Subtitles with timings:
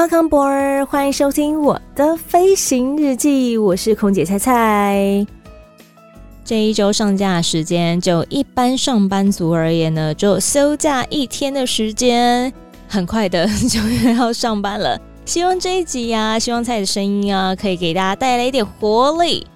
[0.00, 5.26] Welcome b o r 欢迎收听我的飞行日记，我是空姐菜菜。
[6.42, 12.50] 这一周上架时间，就一般上班族而言呢，就休假一天的时间，
[12.88, 13.78] 很快的 就
[14.14, 14.98] 要上班了。
[15.26, 19.46] 希望这一集呀、啊，希望菜的声音啊，可以给大家带来一点活力。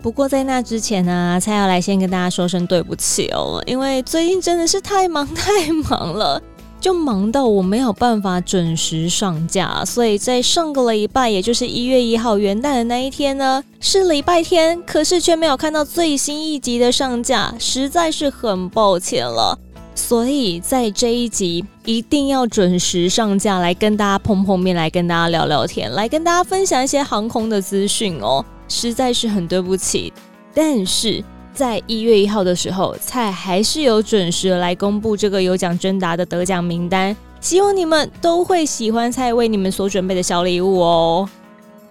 [0.00, 6.40] 不过在那之前呢、啊，菜要来先跟大家说声对不起哦，因为最近真的是太忙 太忙了。
[6.80, 19.58] 就忙到我没有办法准时上架，所以在上个礼拜，也就是一月一号元旦的那一天呢，是礼拜天，可是却没有看到最新一集的上架，实在是很抱歉了。
[19.94, 30.12] 所以在这一集一定要准时上架，来跟大家碰碰面，来跟大家聊聊天，来跟大家分享一些航空的资讯哦，实在是很对不起，
[30.54, 31.24] 但是。
[31.58, 41.28] 在一月一号的时候，菜还是有准时来公布这个有奖征答的得奖名单，希望你们都会喜欢菜为你们所准备的小礼物哦。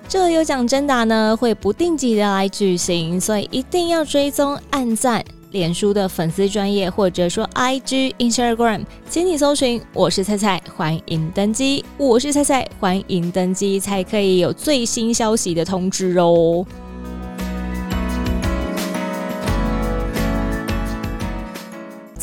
[0.08, 11.84] 这个有奖征答呢，会不定期的来举行，所以一定要追踪、按赞脸书的粉丝专业，或者说 IG、Instagram，请你搜寻“我是菜菜”，欢迎登机。
[11.98, 16.66] 我是菜菜，欢迎登机，才可以有最新消息的通知哦。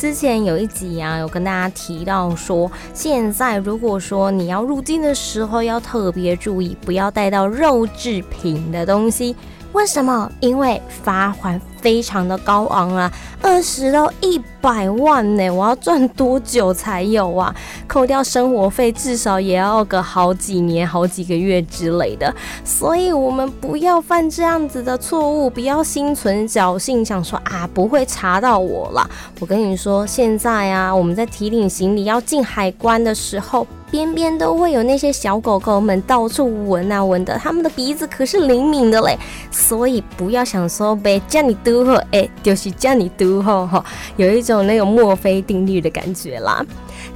[0.05, 9.35] 之前有一集啊，有跟大家提到说，现在如果说你要入境的时候，要特别注意，不要带到肉制品的东西。
[9.75, 10.31] 为什么？
[10.39, 15.49] 因为罚款非常的高昂啊，二十到一百万呢！
[15.49, 17.53] 我要赚多久才有啊？
[17.85, 22.33] 扣掉生活费，至少也要个好几年、好几个月之类的。
[22.63, 29.07] 所以，我们不要犯这样子的错误，不要心存侥幸，想说啊不会查到我啦。
[29.41, 33.67] 我跟你说，现在啊，我们在提领行李要进海关的时候。
[33.91, 39.17] 边边都会有那些小狗狗们到处闻啊闻的，他们的鼻子可是灵敏的嘞，
[39.51, 43.83] 所以不要想说呗，叫你嘟吼，哎，就是叫你嘟吼吼，
[44.17, 46.65] 有一种那种墨菲定律的感觉啦。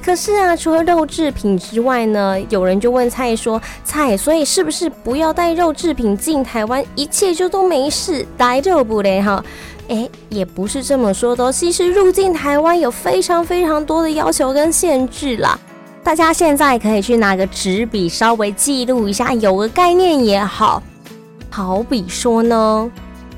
[0.02, 9.44] 可是啊，除了肉制品之外呢，有人就问菜说，菜，所以是不是不要带肉制品进台湾，一切就都没事，带肉不嘞哈？
[9.88, 15.58] 哎，也不是这么说的，其实入境台湾有非常非常多的要求跟限制啦。
[16.10, 20.82] 大家现在可以去拿个纸笔，稍微记录一下，有个概念也好。
[21.50, 22.90] 好比说呢，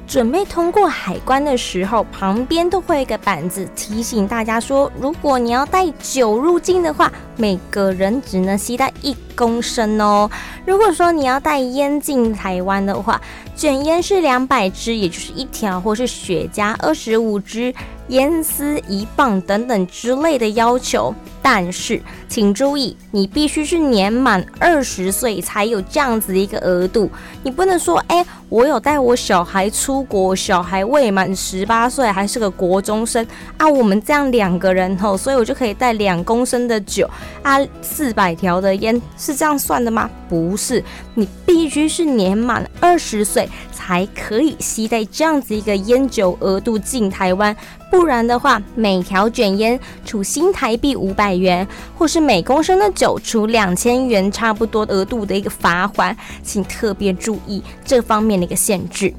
[0.06, 10.31] 准备通过海关的时候，旁边都会有一个板子提醒大家说，如果你要带酒入境的话，每个人只能携带一公升哦。
[10.65, 13.21] 如果说你要带烟进台湾的话，
[13.55, 17.75] 卷烟是两百支，也就是一条，或是雪茄二十五支。
[18.12, 27.11] 烟丝一磅等等之类的要求，但是请注意，你必须是年满二十岁才有这样子的一个额度。
[27.43, 33.67] 你不能说，哎，我有带我小孩出国，小孩未满十八岁，还是个国中生啊。
[33.67, 37.09] 我们这样两个人吼，所以我就可以带两公升的酒
[37.43, 40.11] 啊，四百条的烟，是这样算的吗？
[40.29, 40.84] 不是，
[41.15, 47.56] 你必须是年满二十岁才可以携带这样子一个烟酒额度进台湾。
[47.92, 59.12] 不然的话，每条卷烟处新台币五百元，或是每公升的酒处两千元，差不多额度的一个罚锾，请特别注意这方面的一个限制。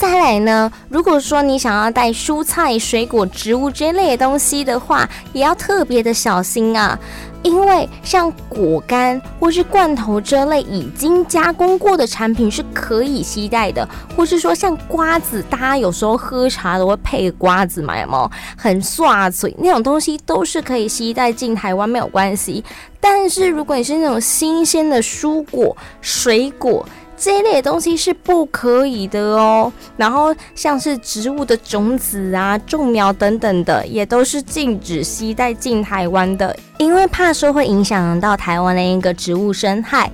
[0.00, 6.98] 再来呢，如果说你想要带蔬菜、水果、植物这类的东西的话，也要特别的小心啊。
[7.42, 13.86] 因为像果干或是罐头这类已经加工过的产品是可以携带的，
[14.16, 18.30] 或是说像瓜子，大家有时候喝茶都会配瓜子嘛，有没有？
[18.56, 22.64] 很刷嘴那种东西都是可以携带进台湾，没有关系。
[23.02, 26.86] 但是如果你是那种新鲜的蔬果、水果，
[27.20, 29.70] 这一类的东西是不可以的哦。
[29.98, 40.10] 然后像是植物的种子啊、种苗等等的，也都是禁止携带进台湾的，因为怕说会影响到台湾的一个植物生态。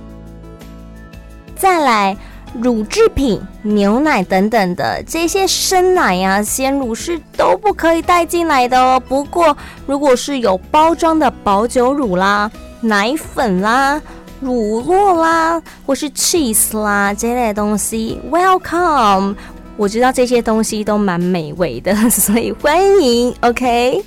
[1.55, 2.15] 再来，
[2.61, 9.01] 乳制品、牛奶等等的这些生奶呀、鲜乳是都不可以带进来的哦。
[9.07, 9.55] 不过，
[9.85, 12.51] 如果是有包装的保久乳啦、
[12.81, 13.99] 奶粉啦、
[14.39, 19.35] 乳酪啦，或是 cheese 啦这类的东西，welcome。
[19.75, 23.33] 我知道这些东西都蛮美味的， 所以欢迎。
[23.41, 24.03] OK。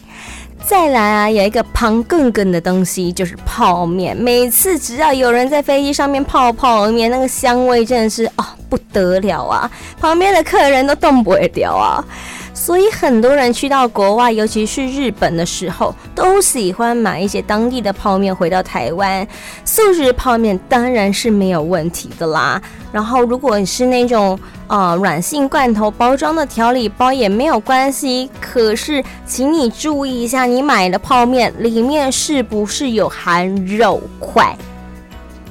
[0.63, 4.15] 再来啊，有一个胖更更的东西，就是泡面。
[4.15, 12.05] 每次只要有人在飞机上面泡泡面，那个香味真的是哦不得了啊，旁边的客人都动不了啊。
[12.61, 19.27] 所以很多人去到国外，尤其是日本的时候，都喜欢买一些当地的泡面回到台湾。
[19.65, 22.61] 素食泡面当然是没有问题的啦。
[22.93, 28.29] 然后如果你是那种呃软性罐头包装的调理包也没有关系。
[28.43, 34.55] 可是请你注意一下，你买的泡面里面是不是有含肉块？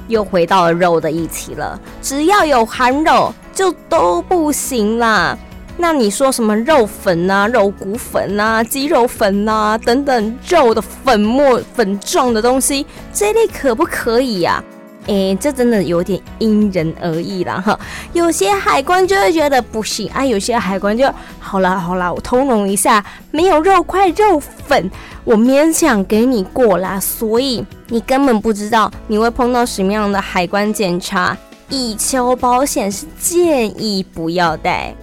[0.06, 1.76] 又回到了肉的议题了。
[2.00, 5.36] 只要有含肉，就都不行啦。
[5.80, 12.84] 那你说什么肉粉啊、肉骨粉啊、鸡肉粉啊等等肉的粉末粉状的东西，
[13.14, 14.62] 这类可不可以呀？
[15.06, 17.80] 诶，这真的有点因人而异啦哈。
[18.12, 24.90] 有些海关就会觉得不行啊，有些海关就好啦好啦，我通融一下，没有肉块肉粉，
[25.24, 27.00] 我勉强给你过啦。
[27.00, 31.34] 所以你根本不知道你会碰到什么样的海关检查，
[31.70, 34.94] 以求保险是建议不要带。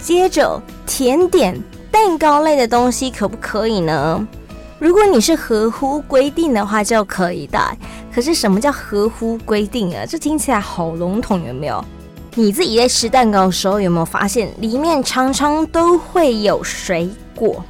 [0.00, 1.58] 接着，甜点、
[1.90, 4.26] 蛋糕类的东西可不可以呢？
[4.78, 7.76] 如果你是合乎规定的话，就可以带。
[8.12, 10.04] 可是什么叫合乎规定啊？
[10.06, 11.84] 这听起来好笼统，有没有？
[12.34, 17.62] 你自己在吃蛋糕的时候，有没有发现里面常常都会有水果？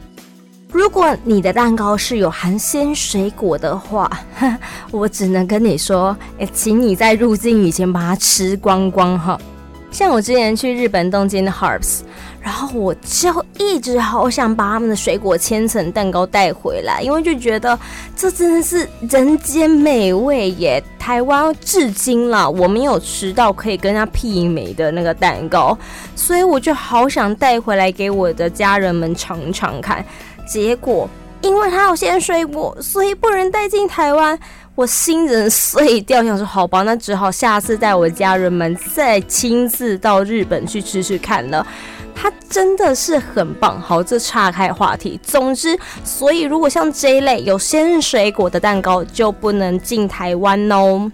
[0.72, 4.08] 如果你的蛋糕是有含鲜水果的话，
[4.92, 9.36] 我只能跟你说，诶，请你在入境以前把它吃光光哈。
[9.90, 12.00] 像我之前去日本东京的 Harps，
[12.40, 17.78] 然后我就一直好想把他们的水果千层蛋糕带回来，因为就觉得
[18.16, 20.82] 这真的是人间美味耶！
[20.98, 25.76] 台湾至今了，我没有吃到可以跟它媲美的那个蛋糕，
[26.14, 30.04] 所以我就好想带回来给我的家人们尝尝看。
[30.46, 31.08] 结果
[31.42, 34.38] 因为它有鲜水果，所以不能带进台湾。
[34.80, 41.66] 我新人碎掉，想说好吧，那只好下次带我家人们再亲自到日本去吃吃看了。
[42.14, 43.78] 它真的是很棒。
[43.78, 45.20] 好，这岔开话题。
[45.22, 51.12] 总之，所以如果像这一类有鲜水果的蛋糕，就不能进台湾哦。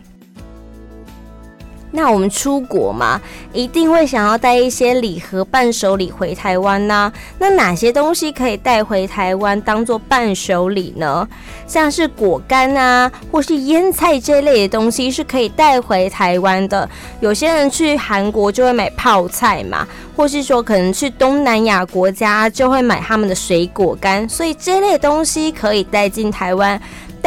[1.96, 3.18] 那我们出国嘛，
[3.54, 11.26] 一定会想要带一些礼盒、伴手礼回台湾呐、那哪些东西可以带回台湾当做伴手礼呢？
[11.66, 16.86] 像是果干啊，或是腌菜这类的东西是可以带回台湾的。
[17.20, 26.78] 有些人去韩国就会买泡菜嘛，或是说可能去东南亚国家就会买他们的水果干，所以这类东西可以带进台湾。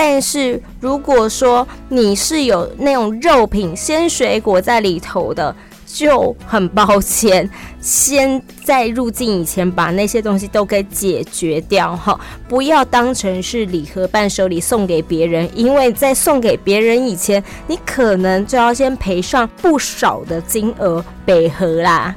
[0.01, 5.53] 但是如果说你是有那种肉品、鲜水果在里头的，
[5.85, 7.49] 就很抱歉，
[7.81, 12.17] 先在入境以前把那些东西都给解决掉哈，
[12.47, 22.15] 不要当成是礼盒伴手礼送给别人，因为在送给别人以前，你可能就要先赔上不少的金额北盒啦。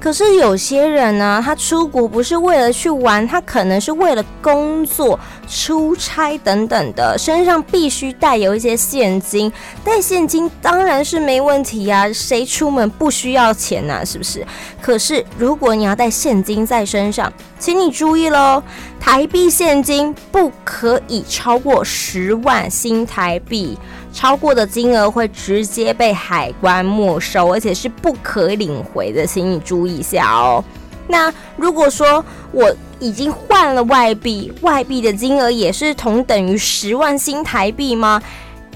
[0.00, 9.52] 可是有些人呢，他出国不是为了去玩，他可能是为了工作、出差等等的，身上必须带有一些现金。
[9.84, 14.04] 带现金当然是没问题呀，谁出门不需要钱呢？
[14.06, 14.46] 是不是？
[14.80, 18.62] 可是如果你要带现金在身上，请你注意喽，
[18.98, 23.78] 台币现金不可以超过十万新台币。
[24.12, 30.62] 超过的金额会直接被海关没收，而且是不可领回的，请你注意一下哦。
[31.06, 38.22] 那如果说我已经换了外币，外币的金额也是同等于十万新台币吗？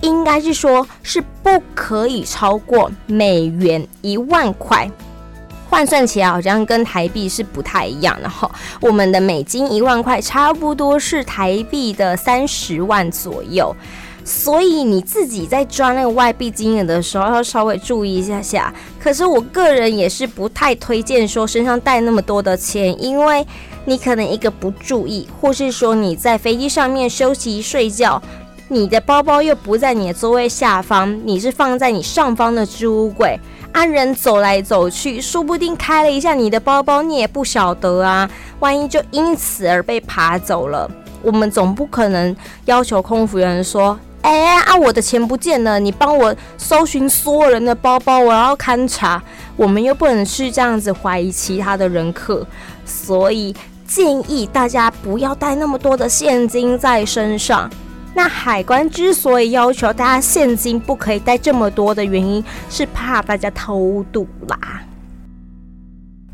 [0.00, 4.90] 应该是说，是不可以超过美元一万块，
[5.70, 8.50] 换算起来好像跟台币是不太一样的哈。
[8.80, 13.74] 我们的美金一万块差不多是台币的三十万左右。
[14.24, 18.72] 所以你自己在抓那个外币金额的时候，要稍微注意一下下。
[18.98, 23.46] 可是我个人也是不太推荐说身上带那么多的钱，因为
[23.84, 28.22] 你可能一个不注意，或是说你在飞机上面休息睡觉，
[28.68, 33.38] 你的包包又不在你的座位下方，你是放在你上方的置物柜，
[33.72, 40.90] 啊，人走来走去，说不定开了一下你的包包，你也不晓得啊，万一就因此而被扒走了，
[41.22, 43.98] 我们总不可能要求空服员说。
[44.24, 49.22] 哎啊，我的钱不见了，你帮我搜寻所有人的包包，我要勘察。
[49.54, 52.44] 我们又不能去这样子怀疑其他的人客，
[52.86, 53.54] 所以
[53.86, 57.70] 建议大家不要带那么多的现金在身上。
[58.14, 64.56] 那海关之所以要求大家现金不可以带这么多的原因，是怕大家偷渡啦。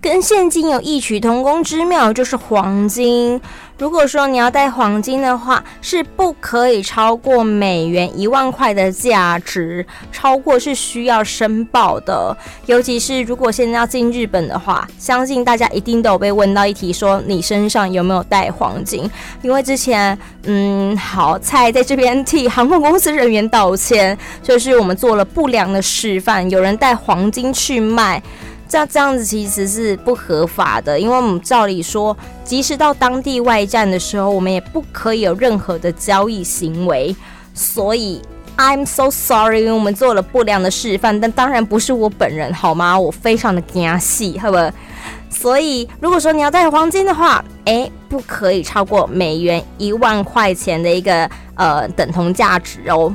[0.02, 3.38] 跟现金有异曲同工之妙，就是黄金。
[3.76, 12.34] 如果说你要带黄金的话，是不可以超过美元一万块的价值，超过是需要申报的。
[12.64, 19.08] 尤其是如果现在要进日本的话，相信大家一定都有被问到一题，说你身上有没有带黄金？
[19.42, 28.22] 因为之前，嗯，好，菜在这边替航空公司人员道歉，就是我们做了不良的示范，有人带黄金去卖。
[28.70, 37.14] 这这样子其实是不合法的，因为我们照理说，即使到当地外站的时候，我们也不可以有任何的交易行为。
[37.52, 38.22] 所以
[38.56, 42.96] ，I'm so sorry，我们做了不良的示范，但当然不是我本人，好吗？
[42.96, 44.72] 我非常的惊喜，好吧？
[45.28, 53.14] 所以，如果说你要带黄金的话，诶，不可以超过美元一万块钱的一个呃等同价值哦。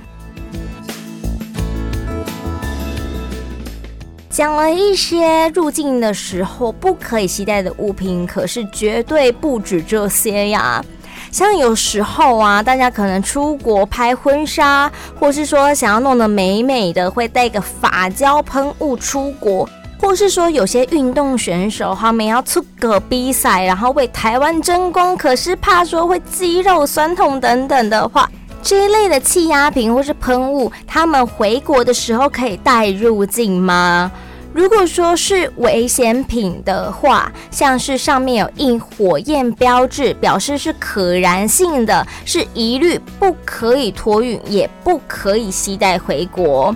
[4.35, 10.83] 讲了一些入境的时候不可以携带的物品，可是绝对不止这些呀。
[11.31, 19.69] 像有时候啊，大家可能出国拍婚纱，或是说想要弄得美美的，会带个发胶喷雾出国，
[20.01, 28.29] 或是说有些运动选手他们要出个比赛，然后为台湾争光，可是怕说会肌肉酸痛等等的话，
[28.61, 34.11] 这一类的气压瓶或是喷雾，他们回国的时候可以带入境吗？
[34.55, 46.73] 如果说是危险品的话，像是上面有印火焰标志，表示是可燃性的，是一律不可以托运，也不可以携带回国。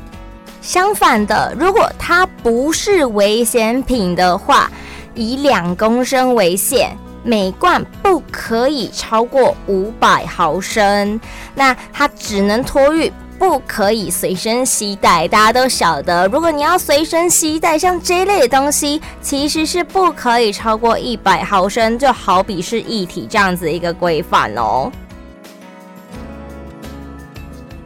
[0.61, 4.69] 相反的，如果它不是危险品的话，
[5.15, 6.91] 以两公升为限，
[7.23, 11.17] 每罐不可以超过五百毫升，
[11.55, 13.09] 那它只能托运。
[13.39, 16.27] 不可以随身携带，大家都晓得。
[16.27, 24.91] 如果你要随身携带，像这类的东西，其实是不可以超过一百毫升，就好比是液体这样子一个规范哦。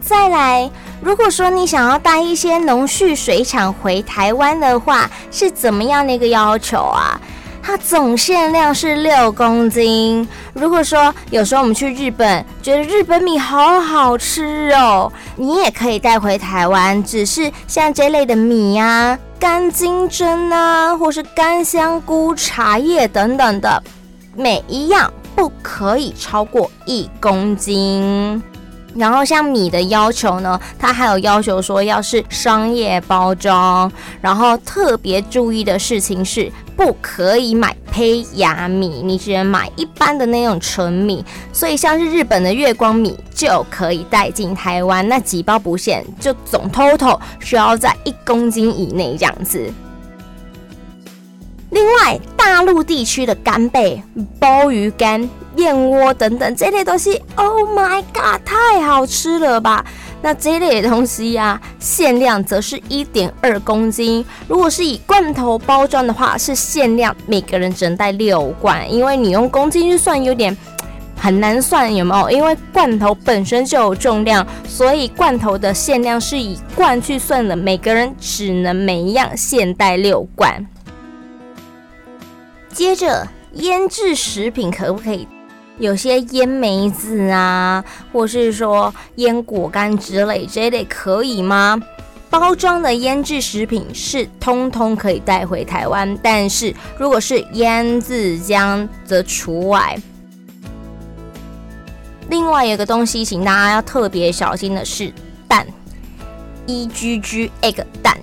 [0.01, 0.69] 再来，
[0.99, 7.21] 如果说你想要带一些农畜水产回台湾的话，是怎么样的一个要求啊？
[7.65, 10.27] 它总限量是六公斤。
[10.53, 17.01] 如果说有时候我们去日本，觉得日本米好好吃哦，你也可以带回台湾。
[17.01, 23.81] 只是像这类的米呀、干金针啊，或是干香菇、茶叶等等的，
[24.35, 28.43] 每一样不可以超过一公斤。
[28.95, 33.91] 然后像米的要求呢，它还有要求说要是商业包装，
[34.21, 41.23] 然后特别注意的事情是不可以买胚芽米，你只能买一般的那种纯米。
[41.51, 49.71] 所以像是日本的月光米就可以带进台湾，那几包不限，就总 total 需要在一公斤以内这样子。
[51.69, 54.03] 另外，大陆地区的干贝、
[54.39, 59.83] 鲍鱼干、燕窝等等这类东西，Oh my god，太好吃了吧！
[60.23, 64.25] 那这一类的东西呀、啊，限量则是一点二公斤。
[64.47, 70.55] 如果是以罐头包装的话，是限量每个人只能带六罐，因为你用公斤去算有点
[71.17, 72.31] 很难算，有没有？
[72.31, 80.65] 因为罐头本身就有重量，所以罐头的限量是以罐去算的，每个人只能每一样限带六罐。
[82.71, 85.27] 接着，腌制食品可不可以？
[85.79, 91.81] 有些腌梅子啊，或是说腌果干之类，这类可以吗？
[92.29, 99.95] 包装的腌制食品是通通可以带回台湾，但是如果是腌制浆则除外。
[102.29, 105.13] 另外有个东西，请大家要特别小心的是
[105.47, 105.67] 蛋
[106.65, 108.17] ，E G G egg 蛋。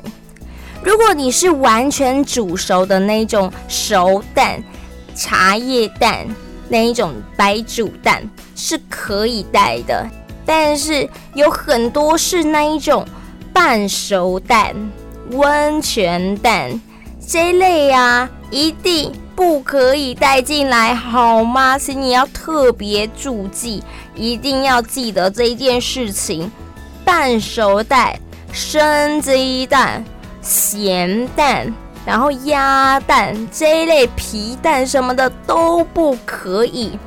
[0.82, 4.60] 如果你是完全煮熟的那种熟蛋、
[5.14, 6.26] 茶叶蛋
[6.70, 8.22] 那一种白煮蛋
[8.56, 10.08] 是可以带的，
[10.46, 13.04] 但是有很多是那一种
[13.52, 14.74] 半熟蛋、
[15.32, 16.80] 温泉蛋
[17.26, 21.76] 这类啊，一定不可以带进来，好吗？
[21.76, 23.82] 请你要特别注记，
[24.14, 26.50] 一定要记得这一件事情：
[27.04, 28.18] 半熟蛋、
[28.52, 30.02] 生鸡蛋。
[30.42, 31.70] 咸蛋，
[32.04, 36.98] 然后鸭蛋这一类皮蛋什么的都不可以。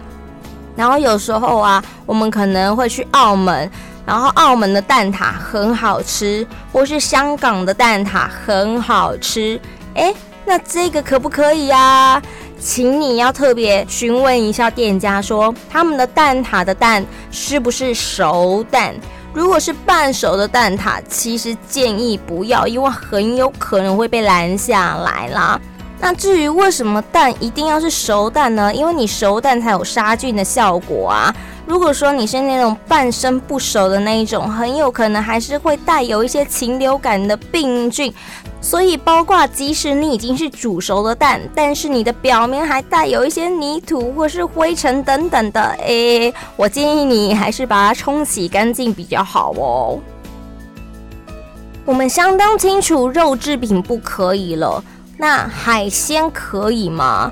[0.75, 3.69] 然后有时候啊，我们可能会去澳门，
[4.05, 9.59] 然后澳门的蛋挞很好吃，或是香港的蛋挞很好吃，
[9.93, 12.21] 诶，那这个可不可以呀？
[12.59, 18.95] 请你要特别询问一下店家说，说他们的蛋挞的蛋是不是熟蛋？
[19.33, 25.59] 如果是半熟的蛋挞，其实建议不要，因为很有可能会被拦下来啦。
[26.03, 28.75] 那至于为什么蛋一定要是熟蛋呢？
[28.75, 31.33] 因为你熟蛋才有杀菌的效果啊。
[31.65, 38.13] 如果说你是那种半生不熟的那一种，很有可能还是会带有一些禽流感的病菌。
[38.60, 49.98] 所以，包括即使你已经是煮熟的蛋，但是你的表面还带有一些泥土或是灰尘等等的，诶，我建议你还是把它冲洗干净比较好哦。
[51.86, 54.83] 我们相当清楚肉制品不可以了，
[55.17, 57.32] 那海鲜可以吗？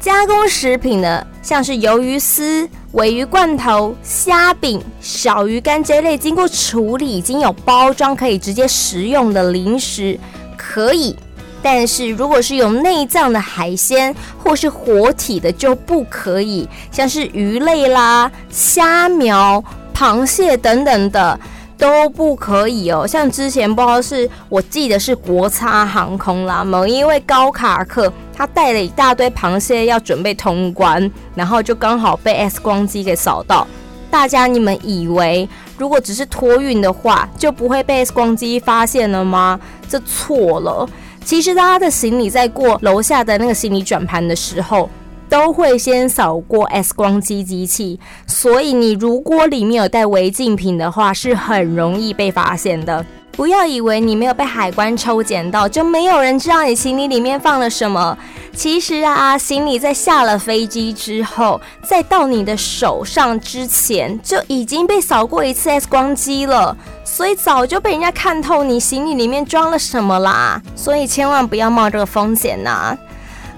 [0.00, 10.18] 加工食品的，像是鱿鱼丝、尾鱼罐头、虾饼、小鱼干这类经过处理、已经有包装可以直接食用的零食，
[10.58, 11.16] 可以。
[11.62, 19.64] 但是如果是有内脏的海鲜或是活体的就不可以，像是鱼类啦、虾苗、
[19.94, 21.40] 螃蟹等等的。
[21.76, 33.66] 都不可以哦，像之前不知道是我记得是国差航空啦，某一位高卡客他带了一大堆螃蟹要准备通关，然后就刚好被 X 光机给扫到。
[34.10, 39.58] 大家你们以为如果只是托运的话，就不会被 X 光机发现了吗？
[39.88, 40.88] 这错了，
[41.24, 44.88] 其实他的行李在过楼下的那个行李转盘的时候。
[45.28, 53.04] 都会先扫过 X 光机机器，所以你如果里面有带违禁品的话，是很容易被发现的。
[53.32, 58.16] 不要以为你没有被海关抽检到，就没有人知道你行李里面放了什么。
[58.54, 70.62] 其实啊，行李在下了飞机之后，再到你的手上之前，就已经被扫过一次 X 光机了，所以早就被人家看透你行李里面装了什么啦。
[70.76, 72.96] 所以千万不要冒这个风险呐、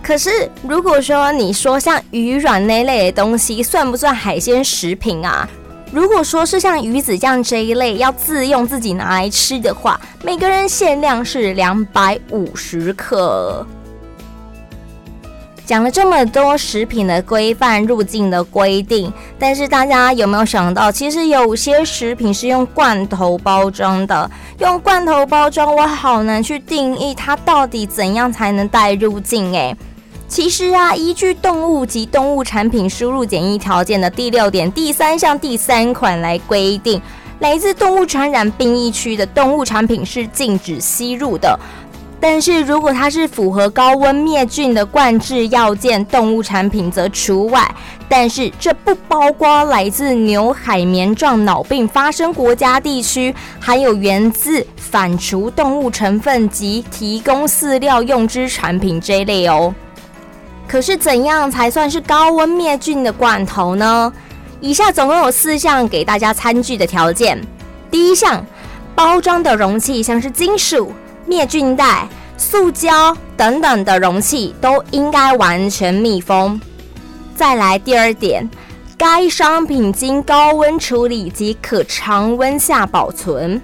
[0.06, 5.48] 可是，如果说你说像鱼卵那类的东西，算不算海鲜食品啊？
[5.90, 13.66] 如果说是像鱼子酱这一类要自用自己拿来吃的话，每个人限量是两百五十克。
[15.64, 24.30] 讲了这么多食品的规范、入境的规定，但是大家有没有想到，其实有些食品是用罐头包装的？
[24.60, 29.76] 用罐头包装，我好难去定义它到底怎样才能带入境诶。
[30.28, 37.00] 其实啊，依据动物及动物产品输入检疫条件的第六点第三项第三款来规定，
[37.39, 41.58] 来自动物传染病疫区的动物产品是禁止吸入的。
[42.19, 47.75] 但是如果它是符合高温灭菌的灌制要件，动物产品则除外。
[48.08, 59.73] 但是这不包括来自牛海绵状脑病发生国家地区，含有源自反刍动物成分及提供饲料用之产品这一类哦。
[60.68, 64.12] 可是怎样才算是高温灭菌的罐头呢？
[64.60, 67.40] 以下总共有四项给大家餐具的条件。
[67.90, 68.44] 第一项，
[68.94, 70.92] 包装的容器像是金属、
[71.24, 76.60] 灭菌袋、塑胶等等的容器都应该完全密封。
[77.34, 78.48] 再来第二点，
[78.96, 83.60] 该商品经高温处理及可常温下保存。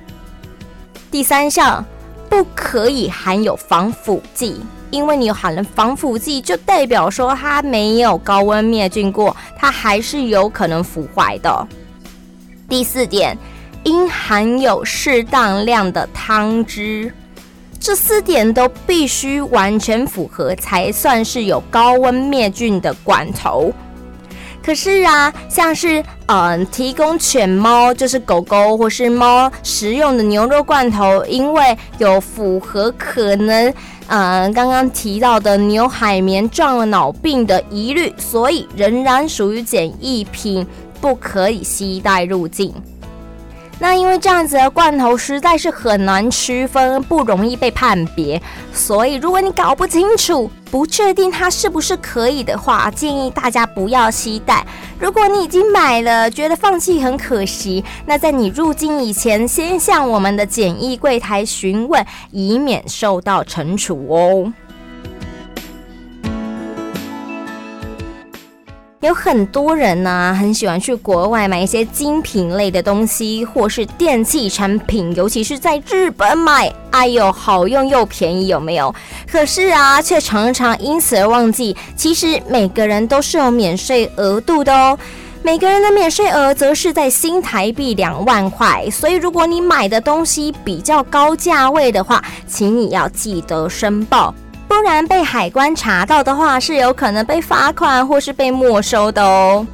[1.10, 1.84] 第三项，
[2.28, 4.60] 不可以含有防腐剂。
[4.92, 11.66] 因为你含了防腐剂，就代表说它没有高温灭菌过，它还是有可能腐坏的。
[12.68, 13.36] 第四点，
[13.84, 17.10] 应含有适当量的汤汁，
[17.80, 23.72] 这四点都必须完全符合，才算是有高温灭菌的罐头。
[24.62, 33.72] 可是啊，像是嗯、提供犬猫就是狗狗或是猫食用的牛肉罐头，因为有符合可能
[34.06, 40.66] 嗯、刚刚提到的牛海绵状脑病的疑虑，所以仍然属于检疫品，
[41.00, 42.74] 不可以携带入境。
[43.82, 48.40] 那因为这样子的罐头实在是很难区分，不容易被判别，
[48.72, 54.64] 所以如果你搞不清楚，不确定它是不是可以的话，建议大家不要期待。
[55.00, 64.52] 如果你已经买了，觉得放弃很可惜，那在你入境以前，先向我们的检疫柜台询问，以免受到惩处哦。
[69.02, 78.94] 有很多人呢、很喜欢去国外买一些精品类的东西，或是电器产品，尤其是在日本买，哎呦，好用又便宜，有没有？
[79.28, 84.96] 可是啊，却常常因此而忘记，其实每个人都是有免税额度的哦。
[85.42, 88.88] 每个人的免税额则是在新台币两万块。
[88.88, 94.32] 所以，如果你买的东西比较高价位的话，请你要记得申报，
[94.74, 99.66] 不然被海关查到的话，是有可能被罚款或是被没收的哦。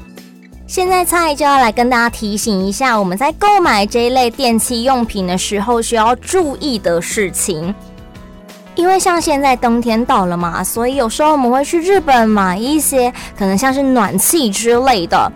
[0.67, 7.73] 现在菜就要来跟大家提醒一下，我们在购买这一类电器用品的时候需要注意的事情。
[8.75, 15.33] 因为像现在冬天到了嘛，所以有时候我们会去日本买一些可能像是暖气之类的，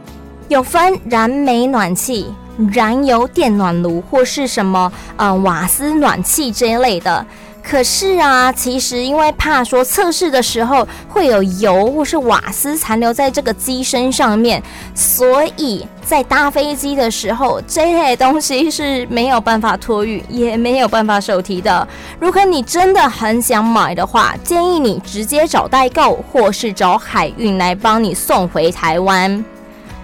[0.49, 2.35] 有分燃煤暖气、
[2.73, 7.25] 燃油电暖炉或是什么嗯瓦斯暖气这一类的。
[7.63, 14.63] 可是啊，其实因为怕说测试的时候会有油或是瓦斯残留在这个机身上面，
[14.95, 21.87] 所以在搭飞机的时候， 这类东西是没有办法托运，也没有办法手提的。
[22.21, 29.43] 如果你真的很想买的话，建议你直接找代购，或是找海运来帮你送回台湾。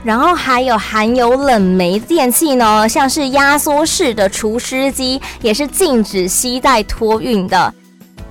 [0.04, 7.74] 然后还有含有冷媒电器呢，像是压缩式的除湿机，也是禁止携带托运的。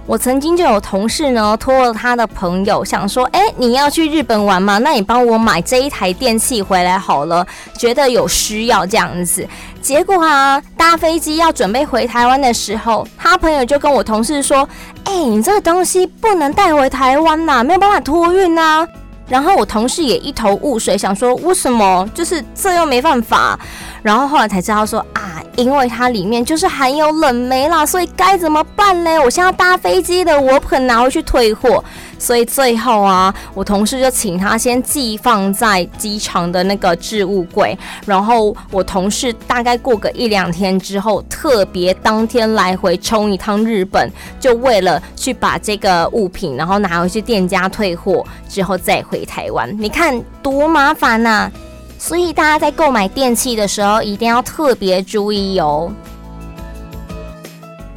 [0.06, 4.77] 我曾经就有同事呢，托了他的朋友，想说，哎，你要去日本玩吗？
[4.77, 7.45] 那你帮我买这一台电器回来好了，
[7.77, 9.45] 觉得有需要这样子。
[9.82, 14.67] 结果啊，搭飞机要准备回台湾的时候，他朋友就跟我同事说，
[15.03, 18.88] 哎，你这个东西不能带回台湾呐，没有办法托运呐。
[19.27, 22.07] 然后我同事也一头雾水，想说为什么？
[22.13, 23.59] 就是这又没办法。
[24.01, 29.19] 然后后来才知道说啊，因为它里面就是含有冷媒啦，所以该怎么办呢？
[29.21, 31.83] 我现在搭飞机的，我不可能拿回去退货。
[32.19, 37.77] 所以最后啊，我同事就请他先寄放在机场的那个置物柜。
[38.05, 44.09] 然后我同事大概过个一两天之后，特别当天来回冲一趟日本，
[44.39, 49.75] 就为了去把这个物品，然后拿回去店家退货，之后再回台湾。
[49.80, 51.51] 你看多麻烦呐！
[51.99, 55.91] 所以大家在购买电器的时候，一定要特别注意哦。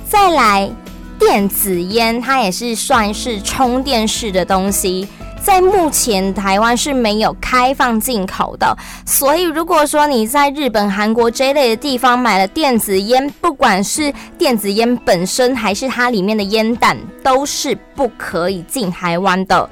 [0.09, 0.71] 再来，
[1.19, 5.07] 电子烟它也是算是充电式的东西，
[5.43, 8.75] 在目前台湾是没有开放进口的。
[9.05, 19.69] 所以如果说你在日本、韩国这类的地方买了电子烟，不管是电子烟本身还是它里面的烟弹，都是不可以进台湾的。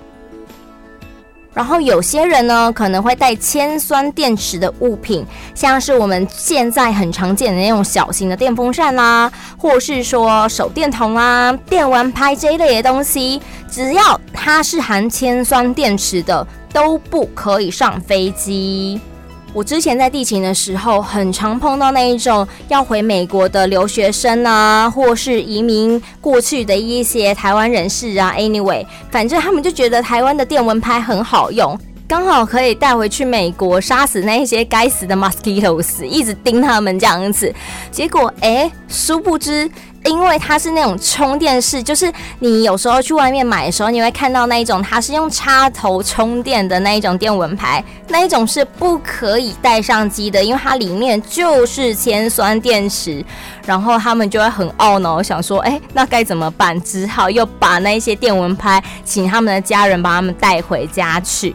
[1.59, 19.01] 然后有些人呢，可能会带铅酸电池的物品，像是我们现在很常见的那种小型的电风扇啦，或是说手电筒啊、电玩拍这一类的东西，只要它是含铅酸电池的，都不可以上飞机。
[19.55, 28.35] 我之前在地勤的时候，很常碰到那一种要回美国的留学生啊，或是移民过去的一些台湾人士啊。
[28.37, 37.53] Anyway，反正他们就觉得台湾的电蚊拍很好用，刚好可以带回去美国杀死那一些该死的 mosquitoes，一直叮他们这样子。
[37.91, 39.69] 结果，哎，殊不知。
[40.09, 53.25] 因为它是那种充电式，就是你有时候去外面买的时候，你会看到那一种它是用插头充电的那一种电蚊拍，那一种是不可以带上机的，因为它里面就是铅酸电池。
[53.67, 56.81] 然后他们就会很懊恼，想说，哎，那该怎么办？
[56.83, 61.55] 只好又把那些电蚊拍请他们的家人把他们带回家去。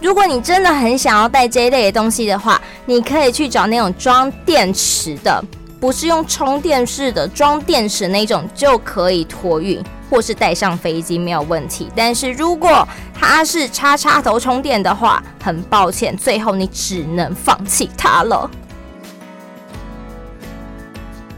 [0.00, 5.42] 如果你真的很想要带这一类的东西的话，你可以去找那种装电池的。
[5.80, 18.48] 不是用充电式的装电池那种就可以托运或是带上飞机没有问题，但是如果它是插插头充电的话，很抱歉，最后你只能放弃它了。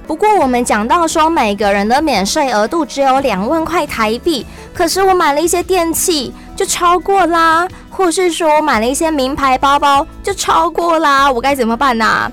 [0.06, 12.30] 不过我们讲到说每个人的免税额度只有两万块台币，可是我买了一些电器就超过啦，或是说我买了一些名牌包包就超过啦，我该怎么办呢、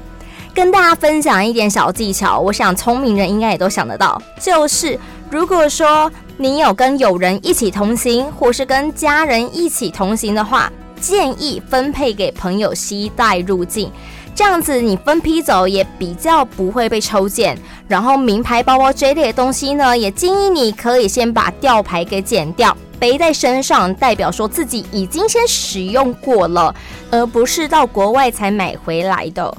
[0.53, 4.97] 跟大家分享一点小技巧，我想聪明人应该也都想得到，就是
[5.31, 13.91] 如果说你有跟友人一起同行，或是跟家人一起同行的话，建议分配给朋友携带入境，
[14.35, 17.57] 这样子你分批走也比较不会被抽检。
[17.87, 26.73] 然后名牌包包这类的东西呢，也建议你可以先把吊牌给剪掉，背在身上，代表说自己已经先使用过了，
[27.09, 29.55] 而不是到国外才买回来的。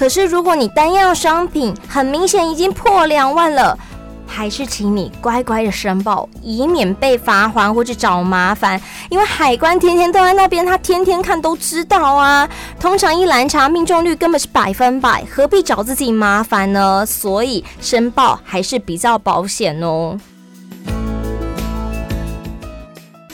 [0.00, 3.78] 可是，如果你单样商品很明显已经破两万了，
[4.26, 8.80] 还是请你乖乖的申报，以免被罚还或者找麻烦。
[9.10, 12.48] 因为海关天天都在那边，他天天看都知道啊。
[12.80, 17.04] 通常一拦查命中率根本是百分百，何必找自己麻烦呢？
[17.04, 20.18] 所以申报还是比较保险哦。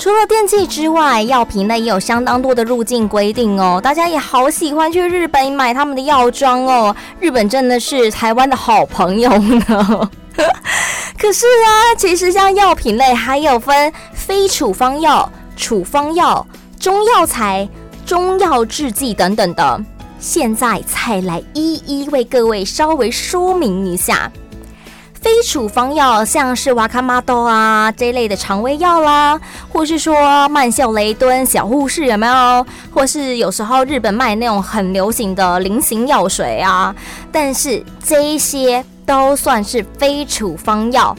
[0.07, 3.81] 除了电器之外，药品类也有相当多的入境规定哦。
[3.83, 6.95] 大家也好喜欢去日本买他们的药妆哦。
[7.19, 10.11] 日本真的是台湾的好朋友呢。
[11.19, 16.47] 可是啊，其实像药品类还有分非处方药、处方药、
[16.79, 17.69] 中药材、
[18.07, 19.83] 中药制剂等等的。
[20.21, 24.31] 现在才来一一为各位稍微说明一下。
[25.27, 29.37] 非处方药像是瓦卡玛多啊这类的肠胃药啦，
[29.69, 32.65] 或是说曼秀雷敦小护士有没有？
[32.95, 36.95] 或是有时候日本卖那种很流行的菱形药水啊，
[37.33, 41.17] 但是这些都算是非处方药，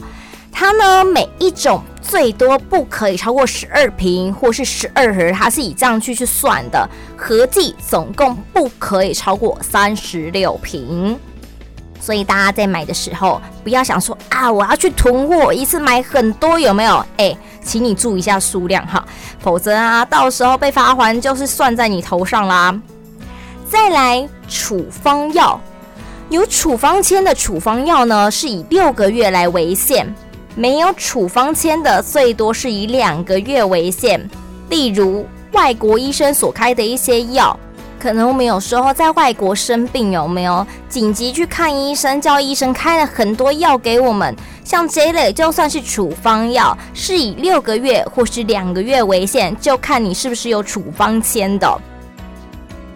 [0.50, 11.20] 它呢每一种最多不可以超过十二瓶或是十二盒，它是以这样去去算的，合计总共不可以超过三十六瓶。
[12.08, 17.04] 所以大家在买的时候，不要想说啊，我要去囤货，一次买很多，有没有？
[17.18, 19.04] 哎，请你注意一下数量哈，
[19.40, 22.74] 否则啊，到时候被罚锾就是算在你头上啦。
[23.68, 25.60] 再来，处方药，
[26.30, 30.06] 有处方签的处方药呢，是以六个月来为限；
[30.54, 34.18] 没有处方签的，最多是以两个月为限。
[34.70, 37.54] 例如，外国医生所开的一些药。
[37.98, 44.34] 可能我们有时候在外国生病，有没有紧急去看医生，叫医生开了很多药给我们？
[44.64, 51.80] 像这类就算是处方药，是以六个月或是两个月为限，就看你是不是有处方签的。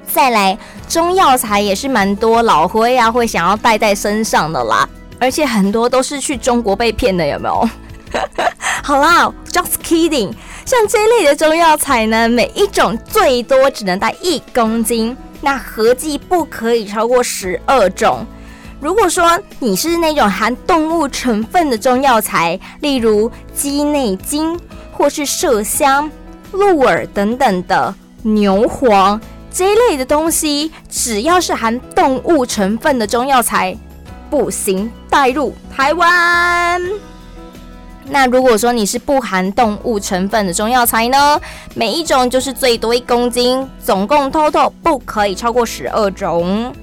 [0.07, 0.57] 再来，
[0.89, 4.89] 中药材也是蛮多老灰啊会想要带在身上的啦，
[5.19, 7.69] 而且很多都是去中国被骗的，有没有？
[8.85, 10.31] 好啦，just kidding。
[10.65, 18.25] 像这类的中药材呢，每一种最多只能带一公斤，那合计不可以超过十二种。
[18.81, 24.59] 如果说你是那种含动物成分的中药材，例如鸡内金
[24.91, 26.11] 或是麝香、
[26.53, 29.21] 鹿耳等等的牛黄
[29.53, 33.77] 这一类的东西，只要是含动物成分的中药材，
[34.31, 36.81] 不行带入台湾。
[38.09, 41.41] 那如果说你是不含动物成分的中药材呢，
[41.75, 46.75] 每一种就是最多一公斤，总共 total 不可以超过十二种。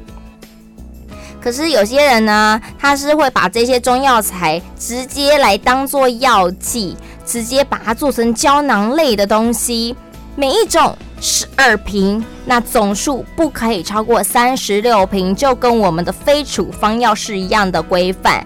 [1.41, 9.95] 可是有些人呢，他是会把这些中药材直接来当做药剂，直接把它做成胶囊类的东西，
[10.35, 18.43] 每一种十二瓶，那总数不可以超过三十六瓶，就跟我们的非处方药是一样的规范。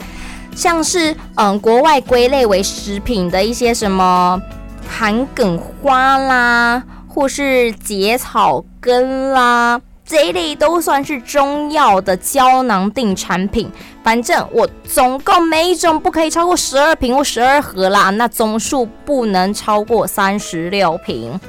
[0.55, 4.41] 像是嗯，国外归类为食品的一些什么
[4.87, 13.69] 含梗花啦，或是结草根啦，这一类都算是中药的胶囊定产品。
[14.03, 21.39] 反正我总共每一种不可以超过十二瓶或十二盒啦，那总数不能超过三十六瓶。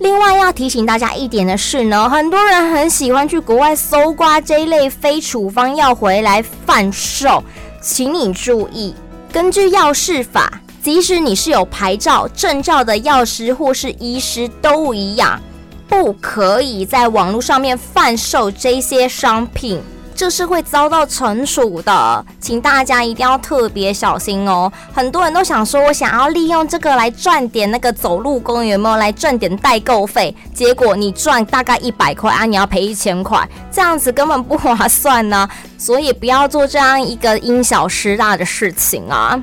[0.00, 7.44] 另外要提醒大家一点的是呢，很多人很喜欢去国外搜刮这一类非处方药回来贩售，
[7.82, 8.94] 请你注意，
[9.30, 10.50] 根据药事法，
[10.82, 15.38] 即使你是有牌照、证照的药师或是医师都一样，
[15.86, 19.82] 不可以在网络上面贩售这些商品。
[20.20, 24.70] 这是会遭到惩处的，请大家一定要特别小心哦。
[24.92, 30.36] 很多人都想说，我想要利用这个来赚点那个走路工，有没有来赚点代购费？
[30.52, 35.48] 结果你赚大概一百块啊，你要赔一千块，这样子根本不划算呢。
[35.78, 39.42] 所以不要做这样一个因小失大的事情啊。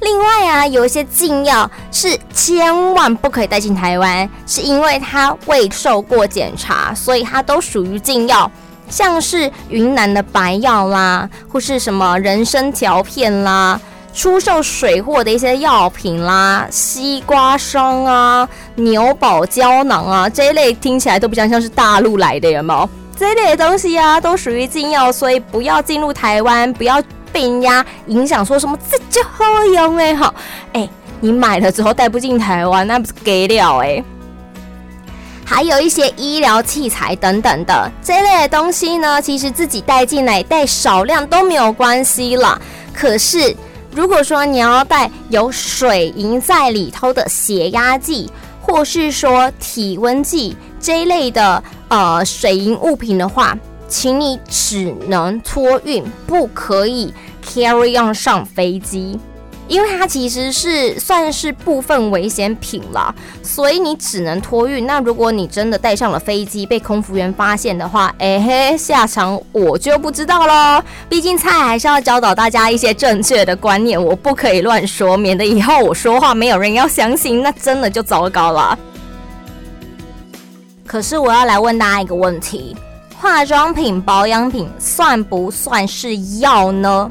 [0.00, 8.50] 另外啊，有一些禁药是千万不可以带进台湾，是因为它未受过检查，所以它都属于禁药。
[8.88, 13.80] 像是云南的白药啦，或是什么人参条片啦，
[14.14, 22.88] 出售水货的一些药品啦，西瓜霜啊、牛宝胶囊啊这一类听起来都比较像是大陆来的，有没有？
[23.16, 30.32] 这一类的东西啊，都属于禁药，所以不要进入台湾，不要被人家影响，说什么这就好用哎好，
[30.72, 30.88] 哎，
[31.20, 34.02] 你买了之后带不进台湾，那不是给了哎。
[35.50, 42.60] 还有一些医疗器材等等的这类的东西呢，其实自己带进来带少量都没有关系了。
[42.92, 43.56] 可是
[43.90, 48.30] 如果说你要带有水银在里头的血压计，
[48.60, 53.56] 或是说体温计这一类的呃水银物品的话，
[53.88, 59.18] 请你只能托运，不可以 carry on 上飞机。
[59.68, 64.86] 因为它其实是算是部分危险品啦，所以你只能托运。
[64.86, 70.82] 那如果你真的带上了飞机，被空服员发现的话，哎嘿，下场我就不知道喽。
[71.08, 78.78] 毕竟菜还是要教导大家一些正确的观念，我不可以乱说，免得以后我说话没有人要相信，那真的就糟糕了。
[80.86, 82.74] 可是我要来问大家一个问题：
[83.18, 87.10] 化妆品、保养品算不算是药呢？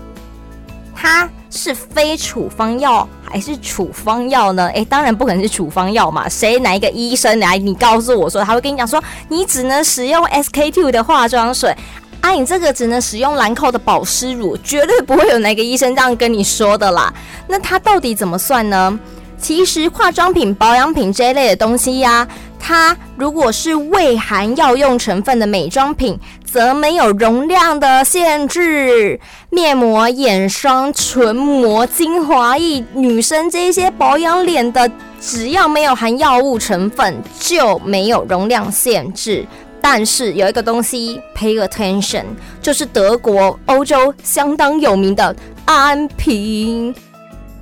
[0.95, 4.67] 它是非处方药还是处方药呢？
[4.67, 6.29] 诶，当然不可能是处方药嘛。
[6.29, 7.57] 谁哪一个医生来？
[7.57, 11.75] 你告诉我说，他会跟你讲说，你只能使用 SK two 的化妆水，
[12.21, 17.11] 啊，你这个只能使用兰蔻的保湿乳，绝对不会有哪个医生这样跟你说的啦。
[17.47, 18.97] 那它到底怎么算呢？
[19.39, 22.27] 其实化妆品、保养品这一类的东西呀、
[22.59, 26.17] 它如果是未含药用成分的美妆品，
[26.49, 29.19] 则没有容量的限制。
[29.49, 34.89] 面膜、眼霜、唇膜、精华液，女生这些保养脸的，
[35.21, 39.45] 只要没有含药物成分，就没有容量限制。
[39.79, 42.23] 但是有一个东西，pay attention，
[42.61, 46.93] 就是德国、欧洲相当有名的安瓶。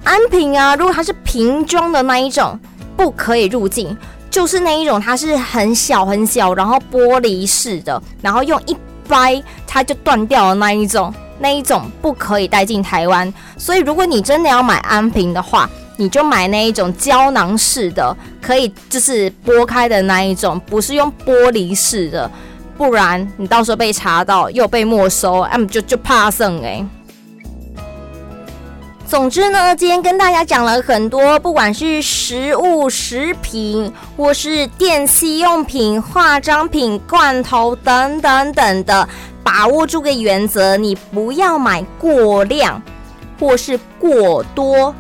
[0.03, 2.59] 安瓶啊，如果它是瓶装的那一种，
[2.95, 3.95] 不可以入境；
[4.35, 8.75] 就是那一种，它是很小很小，然后玻璃式的，然后用一
[9.07, 13.33] 掰它就断掉的那一种，那一种不可以带进台湾。
[13.57, 22.29] 所以，如果你真的要买安瓶的话，你就买那一种胶囊式的，可以就是剥开的那一种，不是用玻璃式的，
[22.77, 26.85] 不然你到时候被查到又被没收，嗯，就就怕剩哎。
[29.15, 39.07] 总之呢，今天跟大家讲了很多，不管是食物、食品，或是电器用品、化妆品、罐头等等等的，
[39.41, 42.81] 把握住个原则，你不要买过量，
[43.39, 44.93] 或是过多，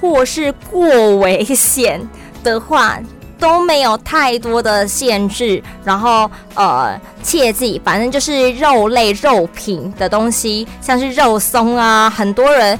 [0.00, 2.00] 或是过危险
[2.42, 2.98] 的话，
[3.38, 5.62] 都没有太多的限制。
[5.84, 12.78] 然后呃，切记，反正就是肉类、肉品的东西，像是肉松啊，很多人。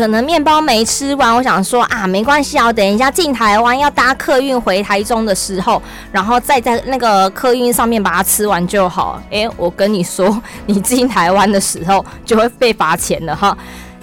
[0.00, 9.22] 可能面包没吃完，我想说啊，没关系啊，等一下进台湾要搭客运回台中的时候，然后再在那个客运上面把它吃完就好。
[9.28, 13.54] 诶、我跟你说，你进台湾的时候 就会被罚钱了哈。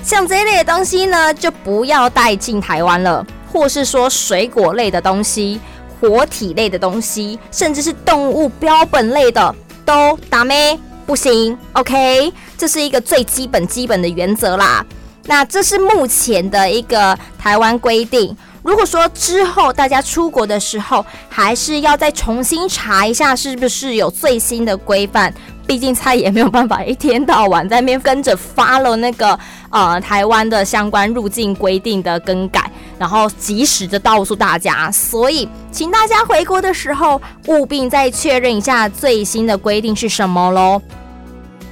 [0.03, 5.59] 像这一类的东西呢，就不要带进台湾了，或是说水果类的东西、
[5.99, 11.57] 活体类的东西，甚至是动物标本类的，都打咩不行。
[11.73, 14.85] OK，这是一个最基本基本的原则啦。
[15.27, 18.35] 那这是目前的一个台湾规定。
[18.63, 25.33] 如果说之后大家出国的时候，还是要再重新查一下是不是有最新的规范。
[25.65, 29.37] 毕竟他也没有办法一天到晚在那边跟着 follow 那个
[29.69, 34.89] 呃台湾的相关入境规定的更改，然后及时的告诉大家。
[34.89, 40.81] 所以，请大家回国的时候务必再确认一下最新的规定是什么喽。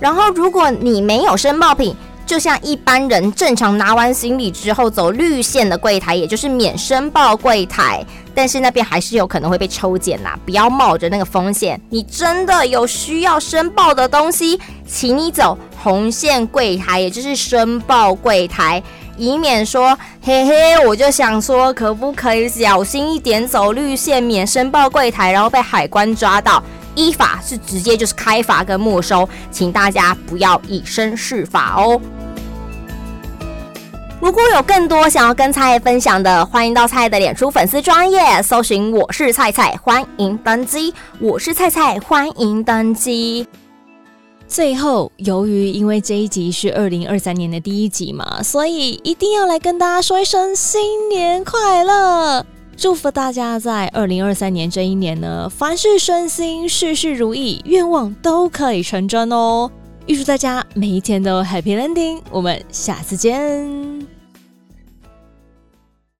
[0.01, 11.79] 然后，如果你没有申报品，就像一般人正常拿完行李之后走绿线的柜台，也就是免申报柜台，但是那边还是有可能会被抽检呐，不要冒着那个风险。
[11.89, 18.81] 你真的有需要申报的东西，请你走红线柜台，也就是申报柜台，
[19.17, 26.63] 以免说嘿嘿，我就想说可不可以小心一点走绿线免申报柜台，然后被海关抓到。
[26.95, 31.99] 依法是直接就是开罚跟没收，请大家不要以身试法哦。
[34.21, 40.91] 如果有更多想要跟菜菜分享的，欢迎到菜的脸书粉丝专页搜寻我是菜菜，欢迎登机。
[41.19, 43.45] 我是菜菜，欢迎登机。
[44.47, 52.45] 最后，由于因为这一集是二零二三年的第一集嘛，所以一定要来跟大家说一声新年快乐。
[52.77, 59.71] 祝福大家在二零二三年这一年呢，凡事顺心，事事如意，愿望都可以成真哦！
[60.07, 64.14] 预祝大家每一天都 Happy Landing，我们下次见。